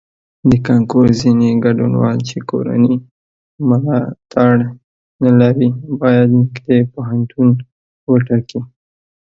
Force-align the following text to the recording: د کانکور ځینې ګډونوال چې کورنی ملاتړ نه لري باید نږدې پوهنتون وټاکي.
د 0.49 0.51
کانکور 0.67 1.05
ځینې 1.21 1.49
ګډونوال 1.65 2.17
چې 2.29 2.37
کورنی 2.49 2.95
ملاتړ 3.69 4.55
نه 5.23 5.31
لري 5.41 5.69
باید 6.01 6.27
نږدې 6.39 6.79
پوهنتون 6.93 7.49
وټاکي. 8.11 8.59